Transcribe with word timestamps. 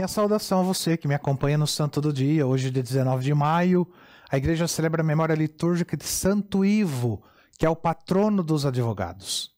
Minha 0.00 0.08
saudação 0.08 0.60
a 0.60 0.62
você 0.62 0.96
que 0.96 1.06
me 1.06 1.14
acompanha 1.14 1.58
no 1.58 1.66
Santo 1.66 2.00
do 2.00 2.10
Dia, 2.10 2.46
hoje, 2.46 2.70
dia 2.70 2.82
19 2.82 3.22
de 3.22 3.34
maio. 3.34 3.86
A 4.30 4.38
igreja 4.38 4.66
celebra 4.66 5.02
a 5.02 5.04
memória 5.04 5.34
litúrgica 5.34 5.94
de 5.94 6.06
Santo 6.06 6.64
Ivo, 6.64 7.22
que 7.58 7.66
é 7.66 7.68
o 7.68 7.76
patrono 7.76 8.42
dos 8.42 8.64
advogados. 8.64 9.50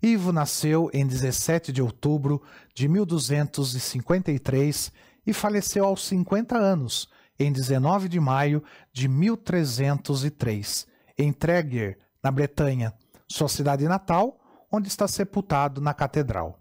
Ivo 0.00 0.30
nasceu 0.30 0.88
em 0.94 1.04
17 1.04 1.72
de 1.72 1.82
outubro 1.82 2.40
de 2.72 2.86
1253 2.86 4.92
e 5.26 5.32
faleceu 5.32 5.84
aos 5.84 6.06
50 6.06 6.56
anos, 6.56 7.08
em 7.36 7.50
19 7.50 8.08
de 8.08 8.20
maio 8.20 8.62
de 8.92 9.08
1303, 9.08 10.86
em 11.18 11.32
Treguer, 11.32 11.98
na 12.22 12.30
Bretanha, 12.30 12.94
sua 13.26 13.48
cidade 13.48 13.88
natal, 13.88 14.38
onde 14.70 14.86
está 14.86 15.08
sepultado 15.08 15.80
na 15.80 15.92
catedral. 15.92 16.60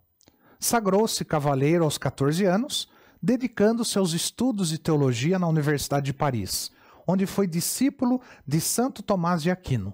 Sagrou-se 0.60 1.24
cavaleiro 1.24 1.84
aos 1.84 2.00
14 2.00 2.44
anos 2.46 2.90
dedicando 3.22 3.84
seus 3.84 4.14
estudos 4.14 4.70
de 4.70 4.78
teologia 4.78 5.38
na 5.38 5.48
Universidade 5.48 6.08
de 6.08 6.14
Paris, 6.14 6.72
onde 7.08 7.26
foi 7.26 7.48
discípulo 7.48 8.22
de 8.48 8.62
Santo 8.62 9.02
Tomás 9.02 9.42
de 9.42 9.52
Aquino. 9.52 9.94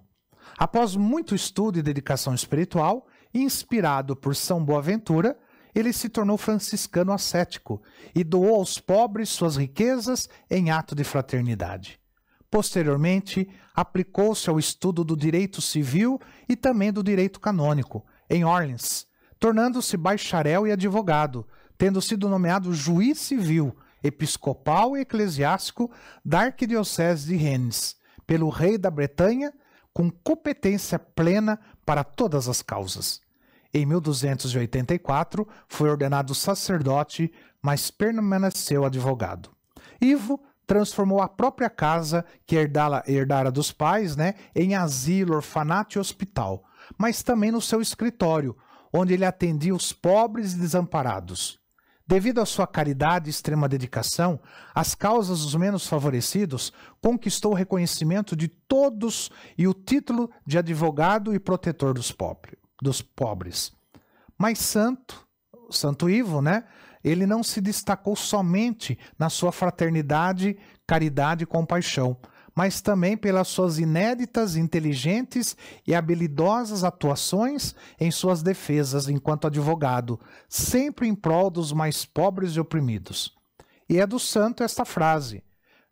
Após 0.57 0.95
muito 0.95 1.33
estudo 1.33 1.79
e 1.79 1.81
dedicação 1.81 2.33
espiritual, 2.33 3.07
inspirado 3.33 4.15
por 4.15 4.35
São 4.35 4.63
Boaventura, 4.63 5.37
ele 5.73 5.91
se 5.91 6.07
tornou 6.07 6.37
franciscano 6.37 7.11
ascético 7.11 7.81
e 8.13 8.23
doou 8.23 8.55
aos 8.55 8.79
pobres 8.79 9.29
suas 9.29 9.57
riquezas 9.57 10.29
em 10.49 10.71
ato 10.71 10.95
de 10.95 11.03
fraternidade. 11.03 11.99
Posteriormente, 12.49 13.49
aplicou-se 13.73 14.49
ao 14.49 14.57
estudo 14.57 15.03
do 15.03 15.17
direito 15.17 15.61
civil 15.61 16.21
e 16.47 16.55
também 16.55 16.93
do 16.93 17.03
direito 17.03 17.39
canônico, 17.41 18.05
em 18.29 18.45
Orleans, 18.45 19.05
tornando-se 19.37 19.97
bacharel 19.97 20.65
e 20.65 20.71
advogado, 20.71 21.45
tendo 21.77 22.01
sido 22.01 22.29
nomeado 22.29 22.73
juiz 22.73 23.19
civil, 23.19 23.75
episcopal 24.03 24.95
e 24.95 25.01
eclesiástico 25.01 25.91
da 26.23 26.41
Arquidiocese 26.41 27.27
de 27.27 27.35
Rennes, 27.35 27.95
pelo 28.25 28.49
rei 28.49 28.77
da 28.77 28.89
Bretanha, 28.89 29.53
com 29.93 30.09
competência 30.11 30.99
plena 30.99 31.59
para 31.85 32.03
todas 32.03 32.49
as 32.49 32.61
causas. 32.61 33.21
Em 33.73 33.85
1284, 33.85 35.47
foi 35.67 35.89
ordenado 35.89 36.33
sacerdote, 36.33 37.31
mas 37.61 37.91
permaneceu 37.91 38.85
advogado. 38.85 39.51
Ivo 39.99 40.39
transformou 40.65 41.21
a 41.21 41.27
própria 41.27 41.69
casa 41.69 42.25
que 42.45 42.55
herdara, 42.55 43.03
herdara 43.07 43.51
dos 43.51 43.71
pais 43.71 44.15
né, 44.15 44.35
em 44.55 44.75
asilo, 44.75 45.35
orfanato 45.35 45.97
e 45.97 45.99
hospital, 45.99 46.63
mas 46.97 47.23
também 47.23 47.51
no 47.51 47.61
seu 47.61 47.81
escritório, 47.81 48.55
onde 48.91 49.13
ele 49.13 49.25
atendia 49.25 49.75
os 49.75 49.91
pobres 49.91 50.53
e 50.53 50.59
desamparados. 50.59 51.59
Devido 52.07 52.39
à 52.39 52.45
sua 52.45 52.67
caridade 52.67 53.27
e 53.27 53.31
extrema 53.31 53.67
dedicação, 53.67 54.39
as 54.75 54.93
causas 54.93 55.41
dos 55.41 55.55
menos 55.55 55.87
favorecidos 55.87 56.71
conquistou 57.01 57.51
o 57.53 57.55
reconhecimento 57.55 58.35
de 58.35 58.47
todos 58.47 59.31
e 59.57 59.67
o 59.67 59.73
título 59.73 60.29
de 60.45 60.59
advogado 60.59 61.33
e 61.33 61.39
protetor 61.39 61.95
dos, 61.95 62.11
pobre, 62.11 62.59
dos 62.79 63.01
pobres. 63.01 63.73
Mas 64.37 64.59
Santo, 64.59 65.27
Santo 65.71 66.07
Ivo, 66.07 66.43
né? 66.43 66.65
Ele 67.03 67.25
não 67.25 67.43
se 67.43 67.59
destacou 67.59 68.15
somente 68.15 68.97
na 69.17 69.29
sua 69.29 69.51
fraternidade, 69.51 70.57
caridade 70.85 71.43
e 71.43 71.47
compaixão, 71.47 72.17
mas 72.55 72.79
também 72.79 73.17
pelas 73.17 73.49
suas 73.49 73.77
inéditas, 73.77 74.55
inteligentes 74.55 75.57
e 75.85 75.93
habilidosas 75.93 76.85
atuações 76.85 77.75
em 77.99 78.09
suas 78.09 78.41
defesas 78.41 79.09
enquanto 79.09 79.47
advogado, 79.47 80.17
sempre 80.47 81.07
em 81.07 81.13
prol 81.13 81.51
dos 81.51 81.73
mais 81.73 82.05
pobres 82.05 82.55
e 82.55 82.59
oprimidos. 82.59 83.35
E 83.89 83.99
é 83.99 84.07
do 84.07 84.17
santo 84.17 84.63
esta 84.63 84.85
frase: 84.85 85.43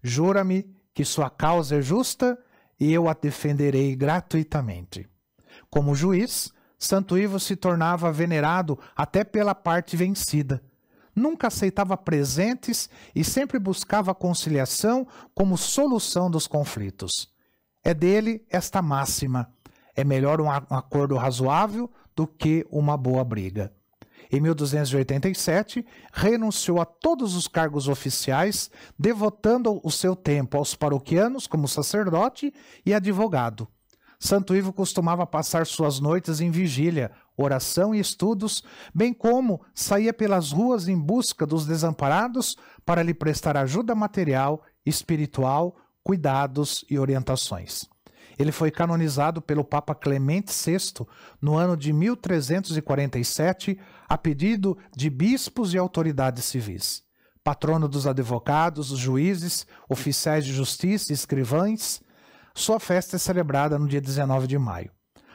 Jura-me 0.02 0.66
que 0.94 1.04
sua 1.04 1.30
causa 1.30 1.76
é 1.76 1.82
justa 1.82 2.40
e 2.80 2.94
eu 2.94 3.10
a 3.10 3.14
defenderei 3.14 3.96
gratuitamente. 3.96 5.08
Como 5.70 5.96
juiz, 5.96 6.52
Santo 6.80 7.18
Ivo 7.18 7.40
se 7.40 7.56
tornava 7.56 8.12
venerado 8.12 8.80
até 8.96 9.24
pela 9.24 9.54
parte 9.54 9.98
vencida 9.98 10.62
nunca 11.16 11.48
aceitava 11.48 11.98
presentes 11.98 12.90
e 13.16 13.24
sempre 13.24 13.60
buscava 13.60 14.16
conciliação 14.16 15.08
como 15.34 15.58
solução 15.58 16.30
dos 16.30 16.48
conflitos. 16.48 17.30
É 17.84 17.94
dele 17.94 18.46
esta 18.50 18.82
máxima: 18.82 19.52
é 19.96 20.04
melhor 20.04 20.42
um 20.42 20.50
acordo 20.50 21.16
razoável 21.16 21.90
do 22.16 22.26
que 22.26 22.66
uma 22.70 22.98
boa 22.98 23.24
briga. 23.24 23.74
Em 24.32 24.40
1287, 24.42 25.86
renunciou 26.12 26.82
a 26.82 26.86
todos 26.86 27.36
os 27.36 27.48
cargos 27.48 27.88
oficiais, 27.88 28.72
devotando 28.98 29.80
o 29.84 29.92
seu 29.92 30.16
tempo 30.16 30.58
aos 30.58 30.74
paroquianos 30.74 31.46
como 31.46 31.68
sacerdote 31.68 32.52
e 32.84 32.94
advogado. 32.94 33.68
Santo 34.20 34.56
Ivo 34.56 34.72
costumava 34.72 35.28
passar 35.28 35.66
suas 35.66 36.00
noites 36.00 36.40
em 36.40 36.50
vigília, 36.50 37.12
oração 37.38 37.94
e 37.94 38.00
estudos, 38.00 38.64
bem 38.94 39.14
como 39.14 39.62
saía 39.74 40.14
pelas 40.14 40.52
ruas 40.52 40.88
em 40.88 40.98
busca 40.98 41.46
dos 41.46 41.66
desamparados 41.66 42.56
para 42.86 43.04
lhe 43.04 43.14
prestar 43.14 43.58
ajuda 43.58 43.96
material, 43.96 44.64
espiritual, 44.86 45.76
cuidados 46.04 46.86
e 46.90 47.00
orientações. 47.00 47.86
Ele 48.38 48.52
foi 48.52 48.72
canonizado 48.72 49.42
pelo 49.42 49.64
Papa 49.64 49.94
Clemente 49.94 50.52
VI 50.52 51.06
no 51.42 51.56
ano 51.56 51.78
de 51.78 51.94
1347, 51.94 53.80
a 54.08 54.18
pedido 54.18 54.78
de 54.96 55.10
bispos 55.10 55.74
e 55.74 55.78
autoridades 55.78 56.46
civis. 56.46 57.04
Patrono 57.44 57.88
dos 57.88 58.08
advogados, 58.08 58.88
juízes, 58.88 59.68
oficiais 59.90 60.46
de 60.46 60.54
justiça 60.54 61.12
e 61.12 61.16
escrivães, 61.16 62.02
sua 62.56 62.80
festa 62.80 63.16
é 63.16 63.20
celebrada 63.20 63.78
no 63.78 63.88
dia 63.88 64.02
19 64.02 64.48
de 64.48 64.58
maio. 64.58 64.92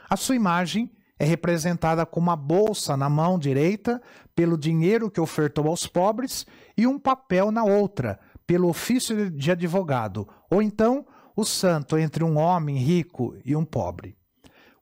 A 0.09 0.17
sua 0.17 0.37
imagem 0.37 0.91
é 1.19 1.25
representada 1.25 2.07
com 2.07 2.21
uma 2.21 2.37
bolsa 2.37 2.97
na 2.97 3.09
mão 3.09 3.39
direita 3.39 4.01
pelo 4.35 4.57
dinheiro 4.57 5.11
que 5.11 5.21
ofertou 5.21 5.67
aos 5.67 5.87
pobres 5.87 6.47
e 6.77 6.87
um 6.87 6.99
papel 6.99 7.51
na 7.51 7.65
outra 7.65 8.21
pelo 8.47 8.69
ofício 8.69 9.31
de 9.31 9.51
advogado, 9.51 10.27
ou 10.51 10.63
então 10.63 11.07
o 11.37 11.45
santo 11.45 11.99
entre 11.99 12.25
um 12.25 12.39
homem 12.39 12.77
rico 12.77 13.37
e 13.45 13.55
um 13.55 13.65
pobre. 13.65 14.17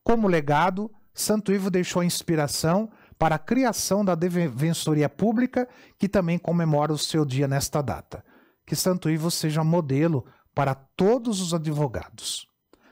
Como 0.04 0.28
legado, 0.28 0.90
Santo 1.12 1.52
Ivo 1.52 1.70
deixou 1.70 2.00
a 2.00 2.04
inspiração 2.04 2.90
para 3.18 3.34
a 3.34 3.38
criação 3.38 4.04
da 4.04 4.14
Defensoria 4.14 5.08
Pública, 5.08 5.68
que 5.98 6.08
também 6.08 6.38
comemora 6.38 6.92
o 6.92 6.98
seu 6.98 7.24
dia 7.24 7.48
nesta 7.48 7.82
data. 7.82 8.24
Que 8.64 8.76
Santo 8.76 9.10
Ivo 9.10 9.30
seja 9.30 9.64
modelo 9.64 10.24
para 10.54 10.74
todos 10.74 11.40
os 11.40 11.52
advogados. 11.52 12.46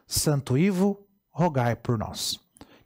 Santo 0.06 0.59
Ivo, 0.59 1.06
rogai 1.31 1.77
por 1.77 1.99
nós. 1.99 2.44